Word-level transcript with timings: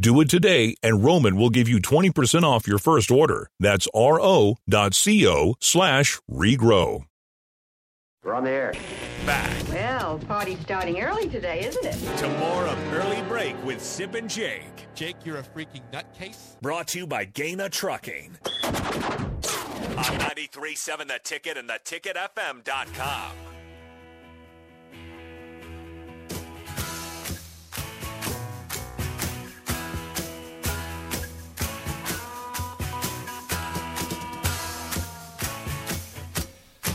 Do 0.00 0.20
it 0.20 0.30
today, 0.30 0.76
and 0.80 1.02
Roman 1.04 1.36
will 1.36 1.50
give 1.50 1.68
you 1.68 1.80
20% 1.80 2.44
off 2.44 2.68
your 2.68 2.78
first 2.78 3.10
order. 3.10 3.50
That's 3.58 3.88
ro.co 3.92 5.54
slash 5.58 6.20
regrow. 6.30 7.04
We're 8.22 8.34
on 8.34 8.44
the 8.44 8.50
air. 8.50 8.74
Back 9.26 9.50
Well, 9.70 10.18
party's 10.20 10.60
starting 10.60 11.00
early 11.00 11.28
today, 11.28 11.64
isn't 11.64 11.84
it? 11.84 11.96
to 12.18 12.28
more 12.38 12.64
of 12.66 12.78
Early 12.94 13.22
Break 13.22 13.62
with 13.64 13.82
Sip 13.82 14.14
and 14.14 14.30
Jake. 14.30 14.86
Jake, 14.94 15.16
you're 15.24 15.38
a 15.38 15.42
freaking 15.42 15.82
nutcase. 15.92 16.60
Brought 16.60 16.86
to 16.88 16.98
you 17.00 17.06
by 17.06 17.24
Gana 17.24 17.68
Trucking. 17.68 18.36
On 18.62 18.70
93.7 20.04 21.08
The 21.08 21.20
Ticket 21.24 21.56
and 21.56 21.68
theticketfm.com. 21.68 23.32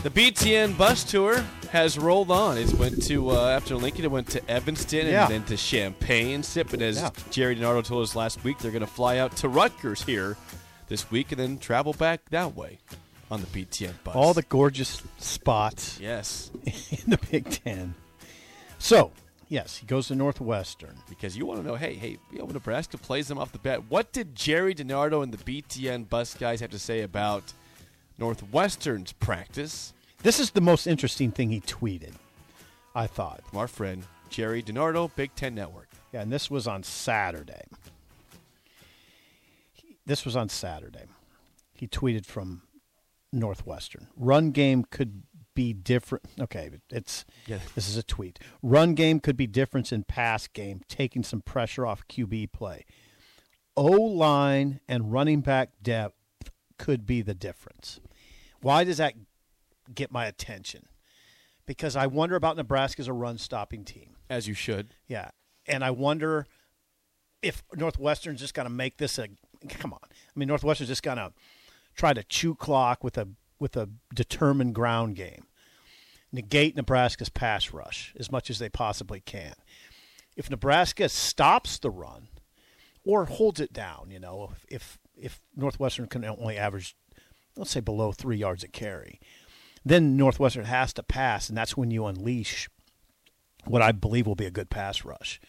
The 0.04 0.10
BTN 0.10 0.76
bus 0.76 1.02
tour 1.02 1.42
has 1.72 1.98
rolled 1.98 2.30
on. 2.30 2.58
It 2.58 2.72
went 2.74 3.02
to 3.04 3.30
uh, 3.30 3.48
after 3.48 3.74
Lincoln. 3.74 4.04
It 4.04 4.10
went 4.10 4.28
to 4.28 4.50
Evanston 4.50 5.06
Yeah. 5.06 5.22
and 5.24 5.32
then 5.32 5.44
to 5.44 5.56
Champaign. 5.56 6.42
Sip, 6.42 6.74
and 6.74 6.82
as 6.82 6.98
Yeah. 7.00 7.10
Gerry 7.30 7.56
DiNardo 7.56 7.82
told 7.82 8.02
us 8.02 8.14
last 8.14 8.44
week, 8.44 8.58
they're 8.58 8.70
going 8.70 8.82
to 8.82 8.86
fly 8.86 9.16
out 9.16 9.34
to 9.38 9.48
Rutgers 9.48 10.02
here 10.02 10.36
this 10.88 11.10
week 11.10 11.32
and 11.32 11.40
then 11.40 11.56
travel 11.58 11.94
back 11.94 12.20
that 12.28 12.54
way 12.54 12.78
on 13.30 13.40
the 13.40 13.46
BTN 13.46 13.94
bus. 14.04 14.14
All 14.14 14.34
the 14.34 14.42
gorgeous 14.42 15.02
spots 15.16 15.98
yes, 15.98 16.50
in 16.64 17.08
the 17.10 17.18
Big 17.30 17.48
Ten. 17.64 17.94
So, 18.78 19.10
yes, 19.48 19.78
he 19.78 19.86
goes 19.86 20.08
to 20.08 20.14
Northwestern. 20.14 20.96
because 21.08 21.34
you 21.34 21.46
want 21.46 21.62
to 21.62 21.66
know. 21.66 21.76
Hey, 21.76 21.94
hey, 21.94 22.18
you 22.30 22.40
know, 22.40 22.44
Nebraska 22.44 22.98
plays 22.98 23.26
them 23.28 23.38
off 23.38 23.52
the 23.52 23.58
bat, 23.58 23.84
what 23.88 24.12
did 24.12 24.34
Gerry 24.34 24.74
DiNardo 24.74 25.22
and 25.22 25.32
the 25.32 25.62
BTN 25.62 26.10
bus 26.10 26.34
guys 26.34 26.60
have 26.60 26.70
to 26.72 26.78
say 26.78 27.00
about 27.00 27.54
Northwestern's 28.18 29.12
practice? 29.12 29.92
This 30.22 30.40
is 30.40 30.50
the 30.50 30.60
most 30.60 30.86
interesting 30.86 31.30
thing 31.30 31.50
he 31.50 31.60
tweeted, 31.60 32.14
I 32.94 33.06
thought. 33.06 33.42
From 33.48 33.58
our 33.58 33.68
friend 33.68 34.04
Gerry 34.30 34.62
DiNardo, 34.62 35.10
Big 35.14 35.34
Ten 35.34 35.54
Network. 35.54 35.88
Yeah, 36.12 36.22
and 36.22 36.32
this 36.32 36.50
was 36.50 36.66
on 36.66 36.82
Saturday. 36.82 37.62
This 40.06 40.24
was 40.24 40.36
on 40.36 40.48
Saturday. 40.48 41.04
He 41.74 41.88
tweeted 41.88 42.26
from 42.26 42.62
Northwestern. 43.32 44.08
Run 44.16 44.50
game 44.50 44.84
could 44.90 45.22
be 45.54 45.72
different. 45.72 46.24
Okay, 46.40 46.70
it's 46.90 47.24
Yeah. 47.46 47.58
this 47.74 47.88
is 47.88 47.96
a 47.96 48.02
tweet. 48.02 48.38
Run 48.62 48.94
game 48.94 49.20
could 49.20 49.36
be 49.36 49.46
difference 49.46 49.92
in 49.92 50.04
pass 50.04 50.46
game, 50.46 50.82
taking 50.88 51.22
some 51.22 51.40
pressure 51.42 51.86
off 51.86 52.06
QB 52.08 52.46
play. 52.52 52.84
O 53.76 53.86
line 53.90 54.80
and 54.88 55.12
running 55.12 55.40
back 55.40 55.70
depth 55.82 56.16
could 56.78 57.06
be 57.06 57.22
the 57.22 57.34
difference. 57.34 58.00
Why 58.60 58.84
does 58.84 58.98
that 58.98 59.14
get 59.94 60.10
my 60.10 60.26
attention? 60.26 60.86
Because 61.66 61.96
I 61.96 62.06
wonder 62.06 62.36
about 62.36 62.56
Nebraska 62.56 63.00
as 63.00 63.08
a 63.08 63.12
run 63.12 63.38
stopping 63.38 63.84
team. 63.84 64.16
As 64.28 64.48
you 64.48 64.54
should. 64.54 64.94
Yeah, 65.06 65.30
and 65.66 65.84
I 65.84 65.90
wonder 65.90 66.46
if 67.42 67.62
Northwestern's 67.74 68.40
just 68.40 68.54
going 68.54 68.66
to 68.66 68.72
make 68.72 68.96
this 68.96 69.18
a 69.18 69.28
come 69.68 69.92
on. 69.92 70.00
I 70.02 70.38
mean, 70.38 70.48
Northwestern's 70.48 70.88
just 70.88 71.02
going 71.02 71.18
to 71.18 71.32
try 71.94 72.12
to 72.12 72.22
chew 72.24 72.54
clock 72.54 73.04
with 73.04 73.16
a 73.16 73.28
with 73.58 73.76
a 73.76 73.88
determined 74.14 74.74
ground 74.74 75.16
game, 75.16 75.46
negate 76.32 76.76
Nebraska's 76.76 77.28
pass 77.28 77.72
rush 77.72 78.14
as 78.18 78.30
much 78.30 78.50
as 78.50 78.58
they 78.58 78.68
possibly 78.68 79.20
can. 79.20 79.54
If 80.36 80.50
Nebraska 80.50 81.08
stops 81.08 81.78
the 81.78 81.90
run 81.90 82.28
or 83.04 83.26
holds 83.26 83.60
it 83.60 83.72
down, 83.72 84.10
you 84.10 84.18
know, 84.18 84.50
if 84.52 84.66
if, 84.68 84.98
if 85.16 85.40
Northwestern 85.56 86.06
can 86.06 86.24
only 86.24 86.56
average, 86.56 86.96
let's 87.56 87.70
say 87.70 87.80
below 87.80 88.12
three 88.12 88.36
yards 88.36 88.64
a 88.64 88.68
carry, 88.68 89.20
then 89.84 90.16
Northwestern 90.16 90.64
has 90.64 90.92
to 90.94 91.02
pass, 91.02 91.48
and 91.48 91.56
that's 91.56 91.76
when 91.76 91.90
you 91.90 92.06
unleash 92.06 92.68
what 93.64 93.82
I 93.82 93.92
believe 93.92 94.26
will 94.26 94.34
be 94.34 94.46
a 94.46 94.50
good 94.50 94.70
pass 94.70 95.04
rush. 95.04 95.40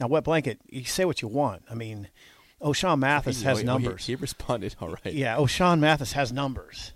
Now, 0.00 0.08
wet 0.08 0.24
blanket, 0.24 0.60
you 0.68 0.84
say 0.84 1.04
what 1.04 1.22
you 1.22 1.28
want. 1.28 1.62
I 1.70 1.74
mean, 1.74 2.08
Ochaun 2.60 2.98
Mathis 2.98 3.42
has 3.42 3.58
oh, 3.58 3.60
he- 3.60 3.66
numbers. 3.66 4.06
He, 4.06 4.14
responded 4.14 4.74
all 4.80 4.88
right. 4.88 5.12
Yeah, 5.12 5.36
Ochaun 5.36 5.78
Mathis 5.80 6.12
has 6.12 6.32
numbers, 6.32 6.92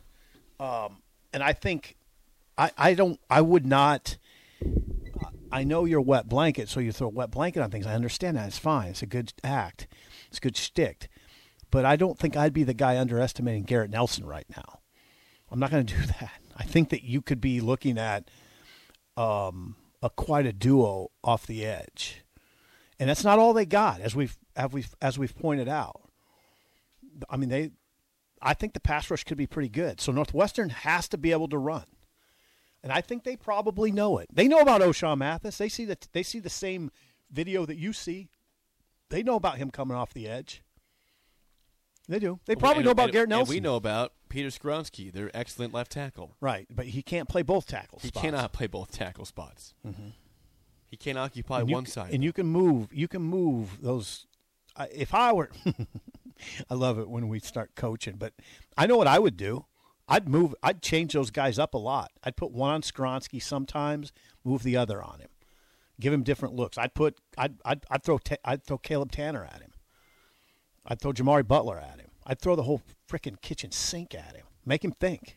um, 0.58 1.02
and 1.32 1.42
I 1.42 1.52
think 1.52 1.96
I, 2.56 2.70
I 2.76 2.94
don't 2.94 3.20
I 3.30 3.40
would 3.40 3.66
not. 3.66 4.16
I 5.50 5.64
know 5.64 5.84
you're 5.84 6.00
wet 6.00 6.28
blanket, 6.28 6.68
so 6.68 6.80
you 6.80 6.92
throw 6.92 7.06
a 7.06 7.10
wet 7.10 7.30
blanket 7.30 7.62
on 7.62 7.70
things. 7.70 7.86
I 7.86 7.94
understand 7.94 8.36
that. 8.36 8.48
It's 8.48 8.58
fine. 8.58 8.88
It's 8.88 9.02
a 9.02 9.06
good 9.06 9.32
act. 9.42 9.86
It's 10.28 10.40
good 10.40 10.56
shtick. 10.56 11.08
But 11.70 11.84
I 11.84 11.96
don't 11.96 12.18
think 12.18 12.36
I'd 12.36 12.52
be 12.52 12.64
the 12.64 12.74
guy 12.74 12.96
underestimating 12.96 13.64
Garrett 13.64 13.90
Nelson 13.90 14.24
right 14.24 14.46
now. 14.56 14.80
I'm 15.50 15.58
not 15.58 15.70
going 15.70 15.86
to 15.86 15.94
do 15.94 16.06
that. 16.20 16.40
I 16.56 16.64
think 16.64 16.88
that 16.90 17.04
you 17.04 17.22
could 17.22 17.40
be 17.40 17.60
looking 17.60 17.98
at 17.98 18.30
um, 19.16 19.76
a 20.02 20.10
quite 20.10 20.46
a 20.46 20.52
duo 20.52 21.10
off 21.22 21.46
the 21.46 21.64
edge, 21.64 22.24
and 22.98 23.08
that's 23.08 23.24
not 23.24 23.38
all 23.38 23.52
they 23.52 23.66
got, 23.66 24.00
as 24.00 24.14
we've 24.14 24.36
as 24.56 24.72
we've 24.72 24.94
as 25.00 25.18
we've 25.18 25.36
pointed 25.36 25.68
out. 25.68 26.02
I 27.28 27.36
mean, 27.36 27.48
they. 27.48 27.70
I 28.40 28.54
think 28.54 28.72
the 28.72 28.80
pass 28.80 29.10
rush 29.10 29.24
could 29.24 29.38
be 29.38 29.48
pretty 29.48 29.68
good. 29.68 30.00
So 30.00 30.12
Northwestern 30.12 30.70
has 30.70 31.08
to 31.08 31.18
be 31.18 31.32
able 31.32 31.48
to 31.48 31.58
run, 31.58 31.86
and 32.82 32.92
I 32.92 33.00
think 33.00 33.24
they 33.24 33.36
probably 33.36 33.90
know 33.90 34.18
it. 34.18 34.28
They 34.32 34.48
know 34.48 34.60
about 34.60 34.80
Ochaun 34.80 35.18
Mathis. 35.18 35.58
They 35.58 35.68
see 35.68 35.84
that 35.86 36.08
they 36.12 36.22
see 36.22 36.38
the 36.40 36.50
same 36.50 36.90
video 37.30 37.66
that 37.66 37.76
you 37.76 37.92
see. 37.92 38.28
They 39.10 39.22
know 39.22 39.36
about 39.36 39.58
him 39.58 39.70
coming 39.70 39.96
off 39.96 40.12
the 40.12 40.28
edge. 40.28 40.62
They 42.08 42.18
do. 42.18 42.40
They 42.46 42.56
probably 42.56 42.78
And- 42.78 42.84
know 42.86 42.90
about 42.92 43.04
and- 43.04 43.12
Garrett 43.12 43.28
Nelson. 43.28 43.54
we 43.54 43.60
know 43.60 43.76
about 43.76 44.12
Peter 44.28 44.48
Skoronski, 44.48 45.12
their 45.12 45.30
excellent 45.36 45.72
left 45.74 45.92
tackle. 45.92 46.36
right, 46.40 46.66
but 46.70 46.86
he 46.86 47.02
can't 47.02 47.28
play 47.28 47.42
both 47.42 47.66
tackles. 47.66 48.02
He 48.02 48.10
cannot 48.10 48.52
play 48.52 48.66
both 48.66 48.90
tackle 48.90 49.24
spots. 49.26 49.74
Mm-hmm. 49.86 50.08
He 50.86 50.96
can't 50.96 51.18
occupy 51.18 51.60
and 51.60 51.70
one 51.70 51.84
c- 51.86 51.92
side. 51.92 52.14
and 52.14 52.24
you 52.24 52.32
can 52.32 52.46
move. 52.46 52.88
You 52.92 53.08
can 53.08 53.20
move 53.22 53.82
those. 53.82 54.26
I 54.74 54.86
if 54.86 55.12
I 55.12 55.32
were, 55.32 55.50
I 56.70 56.74
love 56.74 56.98
it 56.98 57.08
when 57.10 57.28
we 57.28 57.40
start 57.40 57.74
coaching. 57.74 58.16
But 58.16 58.32
I 58.76 58.86
know 58.86 58.96
what 58.96 59.06
I 59.06 59.18
would 59.18 59.36
do. 59.36 59.66
I'd 60.10 60.26
move. 60.28 60.54
I'd 60.62 60.80
change 60.80 61.12
those 61.12 61.30
guys 61.30 61.58
up 61.58 61.74
a 61.74 61.78
lot. 61.78 62.10
I'd 62.24 62.36
put 62.36 62.52
one 62.52 62.70
on 62.72 62.80
Skoronski 62.80 63.42
sometimes, 63.42 64.12
move 64.44 64.62
the 64.62 64.78
other 64.78 65.02
on 65.02 65.20
him, 65.20 65.28
give 66.00 66.12
him 66.12 66.22
different 66.22 66.54
looks. 66.54 66.78
I'd 66.78 66.94
put. 66.94 67.18
I'd. 67.36 67.56
I'd, 67.64 67.84
I'd 67.90 68.02
throw. 68.02 68.18
Ta- 68.18 68.36
I'd 68.44 68.64
throw 68.64 68.78
Caleb 68.78 69.12
Tannor 69.12 69.46
at 69.46 69.60
him. 69.60 69.72
I'd 70.86 71.00
throw 71.00 71.12
Jimari 71.12 71.46
Butler 71.46 71.78
at 71.78 72.00
him. 72.00 72.08
I'd 72.26 72.40
throw 72.40 72.56
the 72.56 72.62
whole 72.64 72.82
freaking 73.10 73.40
kitchen 73.40 73.70
sink 73.72 74.14
at 74.14 74.36
him. 74.36 74.44
Make 74.66 74.84
him 74.84 74.92
think. 74.92 75.36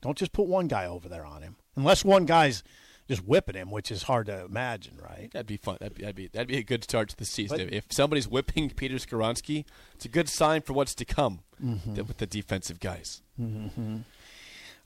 Don't 0.00 0.16
just 0.16 0.32
put 0.32 0.46
one 0.46 0.68
guy 0.68 0.86
over 0.86 1.08
there 1.08 1.26
on 1.26 1.42
him, 1.42 1.56
unless 1.76 2.04
one 2.04 2.24
guy's 2.24 2.62
just 3.08 3.24
whipping 3.26 3.56
him, 3.56 3.70
which 3.70 3.90
is 3.90 4.04
hard 4.04 4.26
to 4.26 4.44
imagine, 4.44 4.96
right? 5.02 5.30
that'd 5.32 5.46
be 5.46 5.56
fun. 5.56 5.78
That'd 5.80 5.94
be, 5.96 6.02
that'd 6.02 6.14
be 6.16 6.26
that'd 6.28 6.46
be 6.48 6.58
a 6.58 6.62
good 6.62 6.84
start 6.84 7.08
to 7.08 7.16
the 7.16 7.24
season. 7.24 7.58
But- 7.58 7.72
if, 7.72 7.86
somebody's 7.90 8.28
whipping 8.28 8.70
Peter 8.70 8.96
Skoronski, 8.96 9.64
it's 9.94 10.04
a 10.04 10.08
good 10.08 10.28
sign 10.28 10.60
for 10.62 10.72
what's 10.74 10.94
to 10.96 11.04
come 11.04 11.40
Mm-hmm. 11.64 11.94
with 11.94 12.18
the 12.18 12.26
defensive 12.26 12.78
guys. 12.78 13.20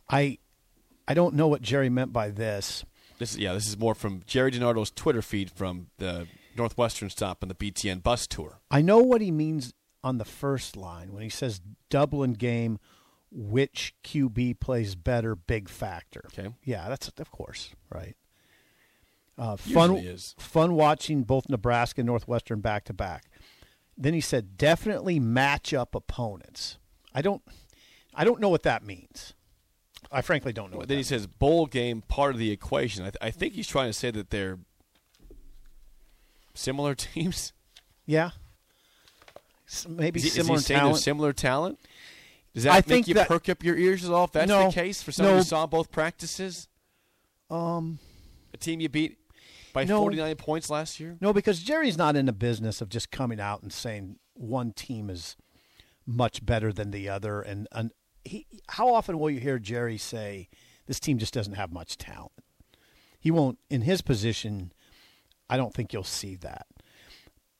I 0.08 0.38
I 1.08 1.14
don't 1.14 1.34
know 1.34 1.48
what 1.48 1.62
Gerry 1.62 1.90
meant 1.90 2.12
by 2.12 2.30
this. 2.30 2.84
This 3.22 3.34
is 3.34 3.38
yeah. 3.38 3.52
This 3.52 3.68
is 3.68 3.78
more 3.78 3.94
from 3.94 4.22
Gerry 4.26 4.50
DiNardo's 4.50 4.90
Twitter 4.90 5.22
feed 5.22 5.48
from 5.48 5.86
the 5.98 6.26
Northwestern 6.56 7.08
stop 7.08 7.44
on 7.44 7.48
the 7.48 7.54
BTN 7.54 8.02
bus 8.02 8.26
tour. 8.26 8.58
I 8.68 8.82
know 8.82 8.98
what 8.98 9.20
he 9.20 9.30
means 9.30 9.74
on 10.02 10.18
the 10.18 10.24
first 10.24 10.76
line 10.76 11.12
when 11.12 11.22
he 11.22 11.28
says 11.28 11.60
Dublin 11.88 12.32
game 12.32 12.80
which 13.30 13.94
QB 14.02 14.58
plays 14.58 14.96
better, 14.96 15.36
big 15.36 15.68
factor. 15.68 16.24
Okay. 16.36 16.52
Yeah, 16.64 16.88
that's 16.88 17.12
of 17.16 17.30
course 17.30 17.70
right. 17.90 18.16
Uh, 19.38 19.54
fun, 19.54 19.98
is. 19.98 20.34
fun 20.36 20.74
watching 20.74 21.22
both 21.22 21.48
Nebraska 21.48 22.00
and 22.00 22.08
Northwestern 22.08 22.60
back 22.60 22.86
to 22.86 22.92
back. 22.92 23.30
Then 23.96 24.14
he 24.14 24.20
said, 24.20 24.58
definitely 24.58 25.20
match 25.20 25.72
up 25.72 25.94
opponents. 25.94 26.78
I 27.14 27.22
don't, 27.22 27.42
I 28.14 28.24
don't 28.24 28.40
know 28.40 28.48
what 28.48 28.64
that 28.64 28.84
means. 28.84 29.34
I 30.12 30.20
frankly 30.22 30.52
don't 30.52 30.70
know. 30.70 30.76
Well, 30.76 30.80
What 30.82 30.88
then 30.88 30.98
he 30.98 31.02
says 31.04 31.26
bowl 31.26 31.66
game 31.66 32.02
part 32.06 32.32
of 32.34 32.38
the 32.38 32.50
equation. 32.50 33.02
I, 33.02 33.06
th- 33.10 33.16
I 33.22 33.30
think 33.30 33.54
he's 33.54 33.66
trying 33.66 33.88
to 33.88 33.92
say 33.94 34.10
that 34.10 34.30
they're 34.30 34.58
similar 36.54 36.94
teams. 36.96 37.52
Yeah. 38.06 38.30
S- 39.68 39.86
Maybe 39.88 40.18
Is 40.18 40.24
he, 40.24 40.30
similar 40.30 40.56
is 40.56 40.62
he 40.62 40.66
saying 40.68 40.80
talent. 40.80 40.98
similar 40.98 41.32
talent? 41.32 41.78
Does 42.54 42.64
that 42.64 42.72
I 42.72 42.76
make 42.76 42.84
think 42.86 43.08
you 43.08 43.14
that- 43.14 43.28
perk 43.28 43.48
up 43.48 43.64
your 43.64 43.76
ears 43.76 44.04
at 44.04 44.10
all? 44.12 44.24
If 44.24 44.32
that's 44.32 44.48
No. 44.48 44.66
the 44.66 44.72
case 44.72 45.02
for 45.02 45.12
someone 45.12 45.34
No. 45.34 45.38
who 45.38 45.44
saw 45.44 45.66
both 45.66 45.90
practices, 45.90 46.68
um, 47.50 47.98
a 48.52 48.56
team 48.58 48.80
you 48.80 48.88
beat 48.88 49.18
by 49.72 49.84
No. 49.84 50.00
49 50.00 50.36
points 50.36 50.68
last 50.68 51.00
year. 51.00 51.16
no, 51.20 51.32
because 51.32 51.62
Gerry's 51.62 51.96
not 51.96 52.16
in 52.16 52.26
the 52.26 52.32
business 52.32 52.82
of 52.82 52.90
just 52.90 53.10
coming 53.10 53.40
out 53.40 53.62
and 53.62 53.72
saying 53.72 54.18
one 54.34 54.72
team 54.72 55.08
is 55.08 55.36
much 56.04 56.44
better 56.44 56.72
than 56.72 56.90
the 56.90 57.08
other. 57.08 57.40
And, 57.40 57.66
and 57.72 57.92
he, 58.24 58.46
how 58.68 58.92
often 58.94 59.18
will 59.18 59.30
you 59.30 59.40
hear 59.40 59.58
Gerry 59.58 59.98
say 59.98 60.48
this 60.86 61.00
team 61.00 61.18
just 61.18 61.34
doesn't 61.34 61.54
have 61.54 61.72
much 61.72 61.96
talent? 61.98 62.32
He 63.18 63.30
won't. 63.30 63.58
In 63.70 63.82
his 63.82 64.02
position, 64.02 64.72
I 65.48 65.56
don't 65.56 65.72
think 65.72 65.92
you'll 65.92 66.04
see 66.04 66.36
that. 66.36 66.66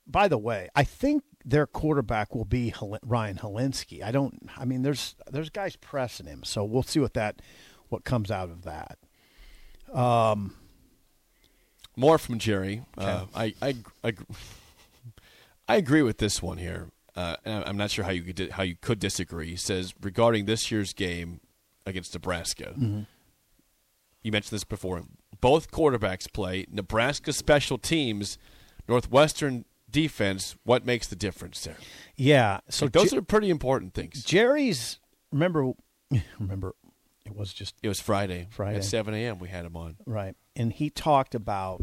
By 0.06 0.28
the 0.28 0.38
way, 0.38 0.68
I 0.74 0.84
think 0.84 1.22
their 1.44 1.66
quarterback 1.66 2.34
will 2.34 2.44
be 2.44 2.74
Ryan 3.02 3.36
Hilinski. 3.36 4.02
I 4.02 4.10
don't. 4.10 4.50
I 4.56 4.64
mean, 4.64 4.82
there's 4.82 5.14
there's 5.30 5.50
guys 5.50 5.76
pressing 5.76 6.26
him, 6.26 6.42
so 6.44 6.64
we'll 6.64 6.82
see 6.82 7.00
what 7.00 7.14
that 7.14 7.40
what 7.88 8.04
comes 8.04 8.30
out 8.30 8.50
of 8.50 8.62
that. 8.62 8.98
Um, 9.92 10.54
more 11.96 12.18
from 12.18 12.38
Gerry. 12.38 12.82
Uh, 12.96 13.26
I, 13.34 13.54
I, 13.60 13.76
I, 14.02 14.14
I 15.68 15.76
agree 15.76 16.02
with 16.02 16.18
this 16.18 16.42
one 16.42 16.58
here. 16.58 16.88
Uh, 17.14 17.36
I'm 17.44 17.76
not 17.76 17.90
sure 17.90 18.04
how 18.04 18.10
you 18.10 18.22
could 18.22 18.36
di- 18.36 18.48
how 18.50 18.62
you 18.62 18.76
could 18.80 18.98
disagree. 18.98 19.50
He 19.50 19.56
says 19.56 19.94
regarding 20.00 20.46
this 20.46 20.70
year's 20.70 20.92
game 20.94 21.40
against 21.86 22.14
Nebraska. 22.14 22.74
You 24.22 24.30
mentioned 24.32 24.52
this 24.54 24.64
before. 24.64 25.02
Both 25.40 25.70
quarterbacks 25.70 26.32
play. 26.32 26.64
Nebraska 26.70 27.32
special 27.32 27.76
teams, 27.76 28.38
Northwestern 28.88 29.64
defense. 29.90 30.56
What 30.64 30.86
makes 30.86 31.06
the 31.08 31.16
difference 31.16 31.62
there? 31.64 31.76
Yeah. 32.16 32.60
So 32.68 32.86
So 32.86 32.88
those 32.88 33.12
are 33.12 33.22
pretty 33.22 33.50
important 33.50 33.94
things. 33.94 34.22
Gerry's 34.24 35.00
remember 35.32 35.72
remember 36.38 36.74
it 37.26 37.34
was 37.34 37.52
just 37.52 37.74
It 37.82 37.88
was 37.88 38.00
Friday. 38.00 38.46
Friday. 38.50 38.76
at 38.78 38.84
7 38.84 39.12
a.m. 39.14 39.38
We 39.38 39.48
had 39.48 39.64
him 39.64 39.76
on. 39.76 39.96
right, 40.06 40.34
and 40.56 40.72
he 40.72 40.88
talked 40.90 41.34
about 41.34 41.82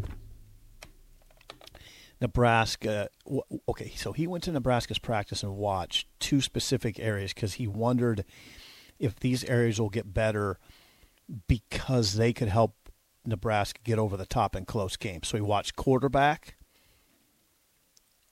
Nebraska. 2.20 3.08
Okay, 3.68 3.92
so 3.96 4.12
he 4.12 4.26
went 4.26 4.44
to 4.44 4.52
Nebraska's 4.52 4.98
practice 4.98 5.42
and 5.42 5.56
watched 5.56 6.06
two 6.18 6.40
specific 6.40 6.98
areas 6.98 7.32
because 7.32 7.54
he 7.54 7.66
wondered 7.66 8.24
if 8.98 9.18
these 9.18 9.44
areas 9.44 9.80
will 9.80 9.88
get 9.88 10.12
better 10.12 10.58
because 11.48 12.14
they 12.14 12.32
could 12.32 12.48
help 12.48 12.74
Nebraska 13.24 13.80
get 13.84 13.98
over 13.98 14.16
the 14.16 14.26
top 14.26 14.54
in 14.54 14.64
close 14.64 14.96
games. 14.96 15.28
So 15.28 15.36
he 15.36 15.42
watched 15.42 15.76
quarterback 15.76 16.56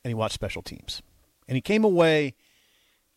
and 0.05 0.11
he 0.11 0.15
watched 0.15 0.35
special 0.35 0.63
teams, 0.63 1.03
and 1.49 1.57
he 1.57 1.61
came 1.61 1.85
away. 1.85 2.35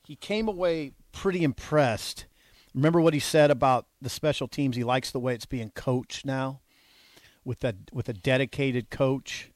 He 0.03 0.15
came 0.15 0.47
away 0.47 0.93
pretty 1.11 1.43
impressed. 1.43 2.25
Remember 2.73 2.99
what 2.99 3.13
he 3.13 3.19
said 3.19 3.51
about 3.51 3.85
the 4.01 4.09
special 4.09 4.47
teams? 4.47 4.75
He 4.75 4.83
likes 4.83 5.11
the 5.11 5.19
way 5.19 5.35
it's 5.35 5.45
being 5.45 5.71
coached 5.71 6.25
now, 6.25 6.61
with 7.45 7.59
that 7.59 7.75
with 7.91 8.09
a 8.09 8.13
dedicated 8.13 8.89
coach, 8.89 9.51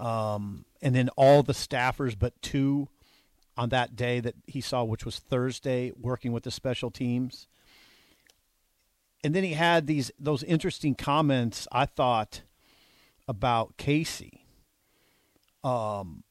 um, 0.00 0.64
and 0.80 0.94
then 0.94 1.10
all 1.10 1.42
the 1.42 1.52
staffers 1.52 2.18
but 2.18 2.40
two 2.42 2.88
on 3.56 3.68
that 3.68 3.94
day 3.94 4.18
that 4.20 4.34
he 4.46 4.60
saw, 4.60 4.82
which 4.82 5.04
was 5.04 5.18
Thursday, 5.18 5.92
working 6.00 6.32
with 6.32 6.44
the 6.44 6.50
special 6.50 6.90
teams. 6.90 7.46
And 9.22 9.34
then 9.34 9.44
he 9.44 9.52
had 9.52 9.86
these 9.86 10.10
those 10.18 10.42
interesting 10.42 10.94
comments. 10.94 11.68
I 11.70 11.84
thought 11.84 12.42
about 13.28 13.76
Casey. 13.76 14.46
Um, 15.62 16.24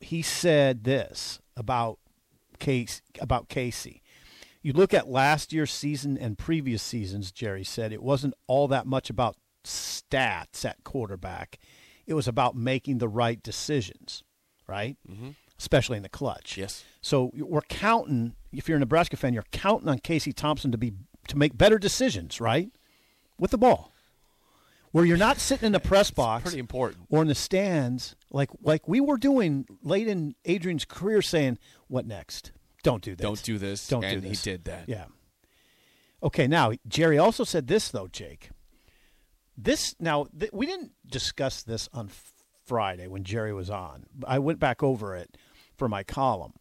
he 0.00 0.22
said 0.22 0.82
this 0.82 1.40
about 1.56 2.00
Case 2.58 3.00
about 3.20 3.48
Casey. 3.48 4.02
You 4.60 4.72
look 4.72 4.92
at 4.92 5.08
last 5.08 5.52
year's 5.52 5.72
season 5.72 6.18
and 6.18 6.36
previous 6.36 6.82
seasons, 6.82 7.30
Gerry 7.30 7.62
said 7.62 7.92
it 7.92 8.02
wasn't 8.02 8.34
all 8.48 8.66
that 8.66 8.86
much 8.86 9.08
about 9.08 9.36
stats 9.62 10.64
at 10.64 10.82
quarterback. 10.82 11.60
It 12.06 12.14
was 12.14 12.28
about 12.28 12.54
making 12.56 12.98
the 12.98 13.08
right 13.08 13.42
decisions, 13.42 14.22
right? 14.66 14.96
Mm-hmm. 15.10 15.30
Especially 15.58 15.96
in 15.96 16.02
the 16.02 16.08
clutch. 16.08 16.56
Yes. 16.56 16.84
So 17.00 17.30
we're 17.34 17.62
counting. 17.62 18.34
If 18.52 18.68
you're 18.68 18.76
a 18.76 18.80
Nebraska 18.80 19.16
fan, 19.16 19.32
you're 19.34 19.44
counting 19.52 19.88
on 19.88 19.98
Casey 19.98 20.32
Thompson 20.32 20.70
to 20.72 20.78
be 20.78 20.92
to 21.28 21.36
make 21.36 21.56
better 21.56 21.78
decisions, 21.78 22.40
right, 22.40 22.70
with 23.38 23.50
the 23.50 23.58
ball. 23.58 23.92
Where 24.92 25.04
you're 25.04 25.16
not 25.16 25.38
sitting 25.38 25.66
in 25.66 25.72
the 25.72 25.80
press 25.92 26.10
box 26.10 26.44
Pretty 26.44 26.58
important. 26.58 27.06
or 27.10 27.20
in 27.22 27.28
the 27.28 27.34
stands 27.34 28.16
like 28.30 28.50
like 28.62 28.86
we 28.86 29.00
were 29.00 29.16
doing 29.18 29.66
late 29.82 30.08
in 30.08 30.34
Adrian's 30.44 30.84
career, 30.84 31.22
saying, 31.22 31.58
"What 31.88 32.06
next? 32.06 32.52
Don't 32.82 33.02
do 33.02 33.16
this. 33.16 33.24
Don't 33.24 33.42
do 33.42 33.58
this. 33.58 33.88
Don't 33.88 34.04
and 34.04 34.22
do 34.22 34.28
he 34.28 34.36
did 34.36 34.64
that. 34.64 34.88
Yeah. 34.88 35.06
Okay. 36.22 36.46
Now 36.46 36.72
Gerry 36.86 37.18
also 37.18 37.44
said 37.44 37.66
this 37.66 37.88
though, 37.88 38.06
Jake. 38.08 38.50
This 39.56 39.94
now 39.98 40.26
th- 40.38 40.52
we 40.52 40.66
didn't 40.66 40.92
discuss 41.08 41.62
this 41.62 41.88
on 41.92 42.10
Friday 42.64 43.06
when 43.06 43.24
Gerry 43.24 43.52
was 43.52 43.70
on. 43.70 44.06
I 44.26 44.38
went 44.38 44.58
back 44.58 44.82
over 44.82 45.14
it 45.14 45.36
for 45.76 45.88
my 45.88 46.02
column, 46.02 46.54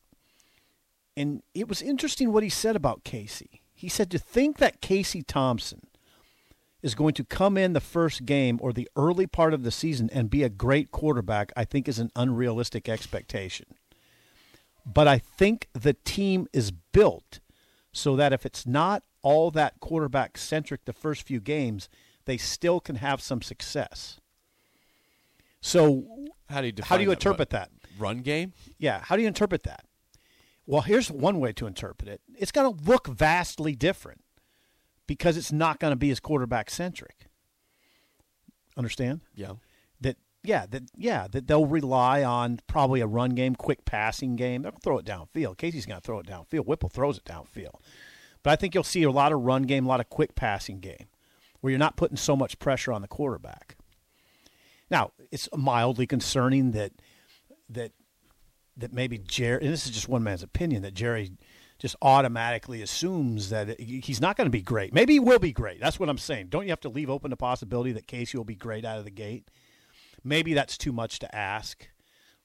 and 1.17 1.41
it 1.53 1.67
was 1.67 1.81
interesting 1.81 2.31
what 2.31 2.43
he 2.43 2.49
said 2.49 2.75
about 2.75 3.03
Casey. 3.03 3.61
He 3.73 3.89
said 3.89 4.09
to 4.11 4.19
think 4.19 4.57
that 4.57 4.81
Casey 4.81 5.21
Thompson 5.21 5.87
is 6.81 6.95
going 6.95 7.15
to 7.15 7.23
come 7.23 7.57
in 7.57 7.73
the 7.73 7.81
first 7.81 8.25
game 8.25 8.59
or 8.61 8.71
the 8.71 8.87
early 8.95 9.25
part 9.25 9.53
of 9.53 9.63
the 9.63 9.71
season 9.71 10.09
and 10.13 10.29
be 10.29 10.43
a 10.43 10.49
great 10.49 10.91
quarterback, 10.91 11.51
I 11.55 11.65
think 11.65 11.87
is 11.87 11.99
an 11.99 12.11
unrealistic 12.15 12.87
expectation. 12.87 13.65
But 14.85 15.07
I 15.07 15.17
think 15.17 15.67
the 15.73 15.93
team 15.93 16.47
is 16.53 16.71
built 16.71 17.39
so 17.91 18.15
that 18.15 18.33
if 18.33 18.45
it's 18.45 18.67
not 18.67 19.03
all 19.23 19.49
that 19.51 19.79
quarterback 19.79 20.37
centric 20.37 20.85
the 20.85 20.93
first 20.93 21.23
few 21.23 21.39
games, 21.39 21.89
they 22.25 22.37
still 22.37 22.79
can 22.79 22.97
have 22.97 23.21
some 23.21 23.41
success. 23.41 24.19
So, 25.61 26.05
How 26.49 26.61
do 26.61 26.67
you 26.67 26.73
how 26.83 26.97
do 26.97 27.03
you 27.03 27.09
define 27.09 27.11
interpret 27.11 27.49
that? 27.51 27.71
Run 27.97 28.19
game? 28.19 28.53
Yeah, 28.77 29.01
how 29.01 29.15
do 29.15 29.21
you 29.21 29.27
interpret 29.27 29.63
that? 29.63 29.85
Well, 30.67 30.81
here's 30.81 31.09
one 31.11 31.39
way 31.39 31.53
to 31.53 31.67
interpret 31.67 32.09
it. 32.09 32.21
It's 32.37 32.51
going 32.51 32.75
to 32.75 32.83
look 32.83 33.07
vastly 33.07 33.75
different 33.75 34.21
because 35.07 35.37
it's 35.37 35.51
not 35.51 35.79
going 35.79 35.91
to 35.91 35.95
be 35.95 36.09
as 36.11 36.19
quarterback 36.19 36.69
centric. 36.69 37.27
Understand? 38.77 39.21
Yeah. 39.33 39.53
That 40.01 40.17
yeah, 40.43 40.65
that 40.69 40.83
yeah, 40.95 41.27
that 41.31 41.47
they'll 41.47 41.65
rely 41.65 42.23
on 42.23 42.59
probably 42.67 43.01
a 43.01 43.07
run 43.07 43.31
game, 43.31 43.55
quick 43.55 43.85
passing 43.85 44.35
game. 44.35 44.63
They'll 44.63 44.73
throw 44.83 44.97
it 44.97 45.05
downfield. 45.05 45.57
Casey's 45.57 45.85
going 45.85 46.01
to 46.01 46.05
throw 46.05 46.19
it 46.19 46.27
downfield. 46.27 46.65
Whipple 46.65 46.89
throws 46.89 47.17
it 47.17 47.25
downfield. 47.25 47.79
But 48.43 48.51
I 48.51 48.55
think 48.55 48.75
you'll 48.75 48.83
see 48.83 49.03
a 49.03 49.11
lot 49.11 49.31
of 49.31 49.41
run 49.41 49.63
game, 49.63 49.85
a 49.85 49.89
lot 49.89 49.99
of 49.99 50.09
quick 50.09 50.35
passing 50.35 50.79
game 50.79 51.07
where 51.65 51.71
you're 51.71 51.79
not 51.79 51.95
putting 51.97 52.15
so 52.15 52.35
much 52.35 52.59
pressure 52.59 52.93
on 52.93 53.01
the 53.01 53.07
quarterback. 53.07 53.75
Now, 54.91 55.13
it's 55.31 55.49
mildly 55.57 56.05
concerning 56.05 56.73
that 56.73 56.91
that 57.67 57.91
that 58.77 58.93
maybe 58.93 59.17
Gerry, 59.17 59.63
and 59.63 59.73
this 59.73 59.85
is 59.87 59.91
just 59.91 60.07
one 60.07 60.21
man's 60.21 60.43
opinion, 60.43 60.83
that 60.83 60.93
Gerry 60.93 61.31
just 61.79 61.95
automatically 62.03 62.83
assumes 62.83 63.49
that 63.49 63.79
he's 63.79 64.21
not 64.21 64.37
going 64.37 64.45
to 64.45 64.51
be 64.51 64.61
great. 64.61 64.93
Maybe 64.93 65.13
he 65.13 65.19
will 65.19 65.39
be 65.39 65.51
great. 65.51 65.79
That's 65.79 65.99
what 65.99 66.07
I'm 66.07 66.19
saying. 66.19 66.49
Don't 66.49 66.65
you 66.65 66.69
have 66.69 66.81
to 66.81 66.89
leave 66.89 67.09
open 67.09 67.31
the 67.31 67.35
possibility 67.35 67.93
that 67.93 68.05
Casey 68.05 68.37
will 68.37 68.45
be 68.45 68.53
great 68.53 68.85
out 68.85 68.99
of 68.99 69.03
the 69.05 69.09
gate? 69.11 69.49
Maybe 70.23 70.53
that's 70.53 70.77
too 70.77 70.91
much 70.91 71.17
to 71.19 71.35
ask 71.35 71.89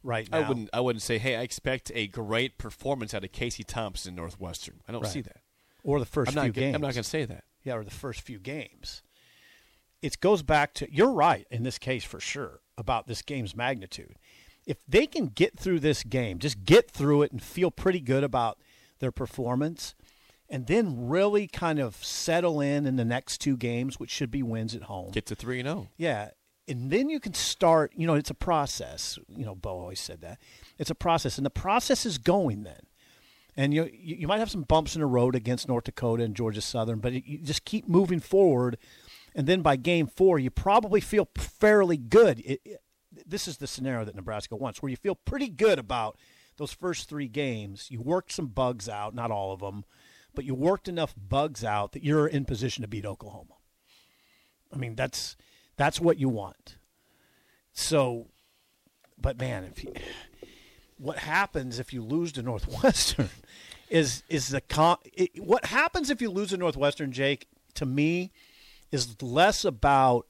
right 0.03 0.31
now. 0.31 0.39
I 0.39 0.49
wouldn't. 0.49 0.71
I 0.73 0.81
wouldn't 0.81 1.03
say, 1.03 1.19
"Hey, 1.19 1.37
I 1.37 1.43
expect 1.43 1.93
a 1.95 2.07
great 2.07 2.57
performance 2.57 3.13
out 3.13 3.23
of 3.23 3.33
Casey 3.33 3.65
Thompson, 3.65 4.15
Northwestern." 4.15 4.81
I 4.89 4.93
don't 4.93 5.03
Right. 5.03 5.13
see 5.13 5.21
that. 5.21 5.43
or 5.85 5.99
the 5.99 6.07
1st 6.07 6.29
I'm 6.31 6.35
not. 6.35 6.43
few 6.45 6.53
gonna- 6.53 6.67
games. 6.67 6.75
I'm 6.77 6.81
not 6.83 6.95
going 6.95 7.03
to 7.05 7.09
say 7.09 7.25
that. 7.27 7.45
Yeah, 7.65 7.75
or 7.75 7.85
the 7.85 7.91
first 7.91 8.21
few 8.23 8.39
games. 8.39 9.03
It 10.03 10.21
goes 10.21 10.43
back 10.43 10.75
to 10.75 10.93
you're 10.93 11.13
right 11.13 11.47
in 11.51 11.63
this 11.63 11.79
case 11.79 12.05
for 12.05 12.21
sure 12.21 12.61
about 12.79 13.07
this 13.07 13.23
game's 13.23 13.55
magnitude. 13.55 14.17
If 14.67 14.79
they 14.87 15.07
can 15.07 15.27
get 15.27 15.59
through 15.59 15.81
this 15.81 16.03
game, 16.05 16.39
just 16.39 16.65
get 16.65 16.91
through 16.91 17.23
it 17.23 17.33
and 17.33 17.43
feel 17.43 17.71
pretty 17.71 18.01
good 18.01 18.25
about 18.25 18.59
their 18.99 19.13
performance, 19.13 19.95
and 20.49 20.67
then 20.67 21.09
really 21.09 21.47
kind 21.47 21.79
of 21.79 21.97
settle 22.05 22.61
in 22.61 22.87
in 22.87 22.97
the 22.97 23.05
next 23.05 23.39
two 23.39 23.57
games, 23.57 23.99
which 23.99 24.11
should 24.11 24.31
be 24.31 24.43
wins 24.43 24.75
at 24.75 24.83
home. 24.83 25.11
Get 25.13 25.27
to 25.27 25.35
three 25.35 25.61
and 25.61 25.69
oh. 25.69 25.73
zero. 25.73 25.89
Yeah. 25.97 26.31
And 26.69 26.91
then 26.91 27.09
you 27.09 27.19
can 27.21 27.35
start, 27.35 27.93
you 27.97 28.07
know, 28.07 28.15
it's 28.15 28.31
a 28.31 28.35
process. 28.35 29.19
You 29.29 29.45
know, 29.45 29.55
Bo 29.55 29.71
always 29.71 30.01
said 30.01 30.21
that. 30.21 30.39
It's 30.79 30.91
a 30.91 30.95
process. 30.95 31.37
And 31.37 31.45
the 31.45 31.51
process 31.51 32.07
is 32.07 32.19
going 32.19 32.63
then. 32.63 32.83
and 33.57 33.75
you 33.75 33.91
you 33.93 34.17
you 34.17 34.29
might 34.29 34.39
have 34.39 34.51
some 34.51 34.63
bumps 34.63 34.95
in 34.95 35.01
the 35.01 35.07
road 35.07 35.35
against 35.35 35.69
North 35.69 35.85
Dakota 35.85 36.23
and 36.23 36.35
Georgia 36.35 36.61
Southern, 36.61 36.99
but 36.99 37.13
you 37.13 37.39
just 37.39 37.65
keep 37.65 37.89
moving 37.89 38.21
forward, 38.21 38.79
and 39.35 39.47
then 39.47 39.63
by 39.63 39.77
game 39.77 40.07
four, 40.07 40.39
you 40.39 40.51
probably 40.51 41.01
feel 41.01 41.29
fairly 41.37 41.97
good. 41.97 42.41
It, 42.41 42.61
it, 42.65 42.83
this 43.27 43.49
is 43.49 43.59
the 43.59 43.67
scenario 43.67 44.05
that 44.05 44.15
Nebraska 44.15 44.57
wants, 44.57 44.83
where 44.83 44.91
you 44.91 44.97
feel 44.97 45.15
pretty 45.15 45.49
good 45.49 45.79
about 45.79 46.19
those 46.57 46.73
first 46.73 47.09
three 47.09 47.29
games. 47.29 47.89
You 47.91 48.01
worked 48.01 48.33
some 48.33 48.47
bugs 48.47 48.89
out, 48.89 49.15
not 49.15 49.31
all 49.31 49.53
of 49.53 49.61
them, 49.61 49.85
but 50.35 50.45
you 50.45 50.55
worked 50.55 50.89
enough 50.89 51.15
bugs 51.17 51.65
out 51.65 51.93
that 51.93 52.05
you're 52.05 52.27
in 52.27 52.45
position 52.45 52.83
to 52.83 52.89
beat 52.89 53.07
Oklahoma. 53.07 53.55
I 54.73 54.77
mean, 54.77 54.95
that's 54.95 55.37
that's 55.77 56.01
what 56.01 56.19
you 56.19 56.29
want. 56.29 56.77
So, 57.73 58.29
but 59.19 59.39
man, 59.39 59.65
if 59.65 59.83
you, 59.83 59.93
what 60.99 61.19
happens 61.19 61.79
if 61.79 61.93
you 61.93 62.03
lose 62.03 62.33
to 62.33 62.43
Northwestern 62.43 63.31
is 63.89 64.23
is 64.29 64.49
the 64.49 64.61
con- 64.61 64.99
it, 65.05 65.43
what 65.43 65.65
happens 65.67 66.11
if 66.11 66.21
you 66.21 66.31
lose 66.31 66.51
to 66.51 66.57
Northwestern, 66.57 67.13
Jake? 67.13 67.49
To 67.75 67.87
me, 67.87 68.33
is 68.93 69.21
less 69.23 69.65
about 69.65 70.27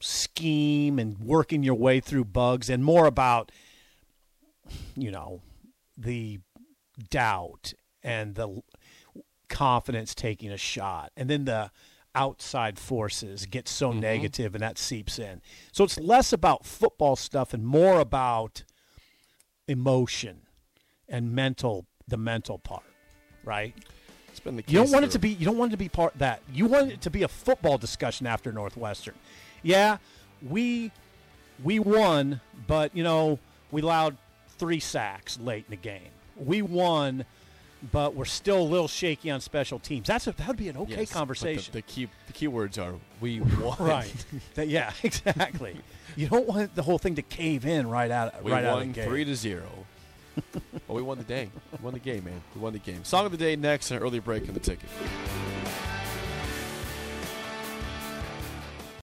scheme 0.00 0.98
and 0.98 1.18
working 1.18 1.62
your 1.62 1.74
way 1.74 2.00
through 2.00 2.24
bugs 2.24 2.70
and 2.70 2.82
more 2.82 3.06
about 3.06 3.52
you 4.96 5.10
know 5.10 5.42
the 5.96 6.40
doubt 7.10 7.74
and 8.02 8.34
the 8.34 8.62
confidence 9.48 10.14
taking 10.14 10.50
a 10.50 10.56
shot. 10.56 11.12
And 11.16 11.28
then 11.28 11.44
the 11.44 11.70
outside 12.14 12.78
forces 12.78 13.46
get 13.46 13.68
so 13.68 13.90
Mm-hmm. 13.90 14.00
negative 14.00 14.54
and 14.54 14.62
that 14.62 14.78
seeps 14.78 15.18
in. 15.18 15.42
So 15.72 15.84
it's 15.84 15.98
less 15.98 16.32
about 16.32 16.64
football 16.64 17.16
stuff 17.16 17.52
and 17.52 17.66
more 17.66 18.00
about 18.00 18.64
emotion 19.68 20.42
and 21.08 21.32
mental 21.32 21.86
the 22.08 22.16
mental 22.16 22.58
part 22.58 22.82
right 23.44 23.74
It's 24.30 24.40
been 24.40 24.56
the 24.56 24.64
you 24.66 24.78
don't 24.78 24.90
want 24.92 25.04
it 25.04 25.10
to 25.12 25.18
be. 25.18 25.30
You 25.30 25.46
don't 25.46 25.58
want 25.58 25.70
it 25.70 25.74
to 25.74 25.78
be 25.78 25.88
part 25.88 26.14
that. 26.18 26.40
You 26.52 26.66
want 26.66 26.92
it 26.92 27.00
to 27.02 27.10
be 27.10 27.22
a 27.22 27.28
football 27.28 27.78
discussion 27.78 28.26
after 28.26 28.52
Northwestern. 28.52 29.14
Yeah, 29.62 29.98
we 30.48 30.90
we 31.62 31.78
won, 31.78 32.40
but 32.66 32.94
you 32.96 33.02
know 33.04 33.38
we 33.70 33.82
allowed 33.82 34.16
three 34.58 34.80
sacks 34.80 35.38
late 35.38 35.64
in 35.66 35.70
the 35.70 35.76
game. 35.76 36.08
We 36.36 36.62
won, 36.62 37.24
but 37.92 38.14
we're 38.14 38.24
still 38.24 38.58
a 38.60 38.62
little 38.62 38.88
shaky 38.88 39.30
on 39.30 39.40
special 39.40 39.78
teams. 39.78 40.06
That's 40.06 40.26
a, 40.26 40.32
that 40.32 40.48
would 40.48 40.56
be 40.56 40.68
an 40.68 40.76
okay 40.78 40.90
Yes, 40.90 40.98
but 41.00 41.08
the- 41.08 41.14
conversation. 41.14 41.72
The, 41.72 41.82
key 41.82 42.08
the 42.26 42.32
key 42.32 42.48
words 42.48 42.78
are 42.78 42.94
we 43.20 43.40
won. 43.60 43.76
right. 43.78 44.26
That- 44.54 44.68
yeah. 44.68 44.92
Exactly. 45.02 45.76
you 46.16 46.28
don't 46.28 46.46
want 46.46 46.74
the 46.74 46.82
whole 46.82 46.98
thing 46.98 47.14
to 47.16 47.22
cave 47.22 47.66
in 47.66 47.88
right 47.88 48.10
out 48.10 48.42
We 48.42 48.52
right 48.52 48.64
out 48.64 48.72
of 48.72 48.78
won 48.78 48.88
the 48.88 48.94
gate. 48.94 49.06
three 49.08 49.24
to 49.24 49.34
zero. 49.34 49.68
Well, 50.88 50.96
we 50.96 51.02
won 51.02 51.18
the 51.18 51.24
day. 51.24 51.50
We 51.72 51.84
won 51.84 51.92
the 51.92 52.00
game, 52.00 52.24
man. 52.24 52.40
We 52.54 52.60
won 52.60 52.72
the 52.72 52.78
game. 52.78 53.04
Song 53.04 53.26
of 53.26 53.32
the 53.32 53.38
day 53.38 53.56
next, 53.56 53.90
and 53.90 53.98
an 53.98 54.06
early 54.06 54.18
break 54.18 54.48
in 54.48 54.54
the 54.54 54.60
ticket. 54.60 54.88